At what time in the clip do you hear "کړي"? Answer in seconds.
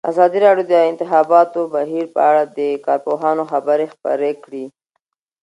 4.43-4.65